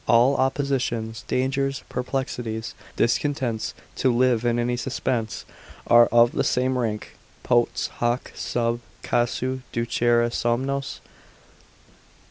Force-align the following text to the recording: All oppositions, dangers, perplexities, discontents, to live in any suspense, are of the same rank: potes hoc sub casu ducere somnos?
All 0.07 0.35
oppositions, 0.37 1.23
dangers, 1.27 1.83
perplexities, 1.87 2.73
discontents, 2.95 3.75
to 3.97 4.11
live 4.11 4.43
in 4.43 4.57
any 4.57 4.75
suspense, 4.75 5.45
are 5.85 6.07
of 6.07 6.31
the 6.31 6.43
same 6.43 6.75
rank: 6.75 7.13
potes 7.43 7.85
hoc 8.01 8.31
sub 8.33 8.79
casu 9.03 9.61
ducere 9.71 10.31
somnos? 10.33 11.01